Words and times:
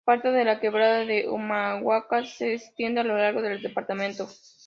Parte 0.03 0.31
de 0.31 0.43
la 0.45 0.59
Quebrada 0.59 1.05
de 1.05 1.29
Humahuaca 1.29 2.25
se 2.25 2.55
extiende 2.55 3.01
a 3.01 3.03
lo 3.03 3.15
largo 3.15 3.43
del 3.43 3.61
departamento. 3.61 4.27